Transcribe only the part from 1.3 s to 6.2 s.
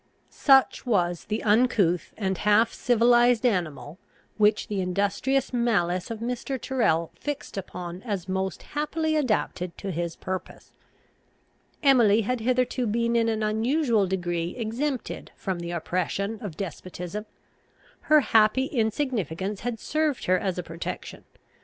uncouth and half civilised animal, which the industrious malice